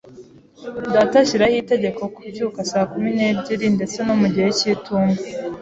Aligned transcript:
Data 0.93 1.15
ashyiraho 1.23 1.55
itegeko 1.63 2.01
kubyuka 2.15 2.59
saa 2.71 2.87
kumi 2.91 3.09
n'ebyiri, 3.17 3.65
ndetse 3.75 3.97
no 4.07 4.13
mu 4.21 4.27
gihe 4.33 4.49
cy'itumba. 4.57 5.21